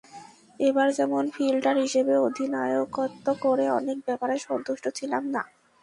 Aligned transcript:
এবার 0.59 0.87
যেমন 0.93 1.23
ফিল্ডার 1.29 1.75
হিসেবে 1.77 2.13
অধিনায়কত্ব 2.27 3.27
করে 3.41 3.65
অনেক 3.79 3.97
ব্যাপারে 4.05 4.35
সন্তুষ্ট 4.47 4.85
ছিলাম 4.97 5.23
না। 5.35 5.41